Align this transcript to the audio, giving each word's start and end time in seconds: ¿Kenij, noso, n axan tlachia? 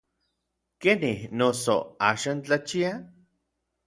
¿Kenij, 0.81 1.21
noso, 1.37 1.77
n 1.85 1.89
axan 2.09 2.37
tlachia? 2.43 2.91